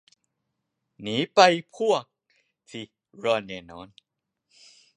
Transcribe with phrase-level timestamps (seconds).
[1.01, 1.39] หนีไป
[1.75, 2.03] พวก
[2.71, 2.81] สิ
[3.23, 3.87] รอดแน่นอน